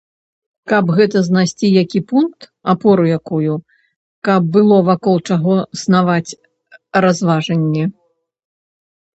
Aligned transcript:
Каб 0.69 0.85
гэта 0.99 1.17
знайсці 1.27 1.67
які 1.83 1.99
пункт, 2.11 2.41
апору 2.73 3.03
якую, 3.17 3.55
каб 4.29 4.41
было 4.55 4.77
вакол 4.89 5.15
чаго 5.29 5.55
снаваць 5.83 6.37
разважанні. 7.07 7.83